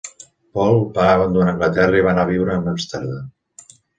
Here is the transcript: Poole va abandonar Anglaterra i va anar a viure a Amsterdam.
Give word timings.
Poole 0.59 0.79
va 0.95 1.05
abandonar 1.17 1.51
Anglaterra 1.51 2.01
i 2.01 2.05
va 2.09 2.13
anar 2.15 2.25
a 2.27 2.31
viure 2.31 2.57
a 2.57 2.65
Amsterdam. 2.75 3.31